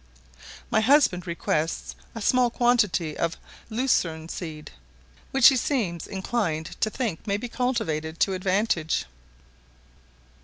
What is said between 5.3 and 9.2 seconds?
he seems inclined to think may be cultivated to advantage.